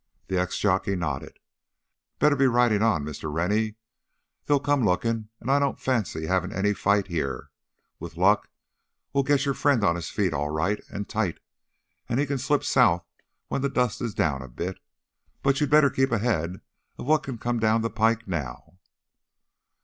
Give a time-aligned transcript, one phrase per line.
[0.29, 1.37] The ex jockey nodded.
[2.17, 3.31] "Better be riding on, Mr.
[3.31, 3.75] Rennie.
[4.47, 7.51] They'll come looking, and I don't fancy having any fight here.
[7.99, 8.49] With luck
[9.13, 11.39] we'll get your friend on his feet all right and tight,
[12.09, 13.05] and he can slip south
[13.47, 14.79] when the dust is down a bit.
[15.43, 16.61] But you'd better keep ahead
[16.97, 18.79] of what can come down the pike now."